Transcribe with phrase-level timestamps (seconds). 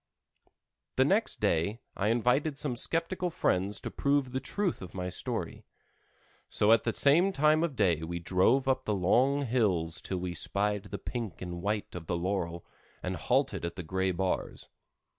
[0.95, 5.63] The next day I invited some skeptical friends to prove the truth of my story.
[6.49, 10.33] So at the same time of day we drove up the long hills till we
[10.33, 12.65] spied the pink and white of the laurel,
[13.03, 14.69] and halted at the gray bars.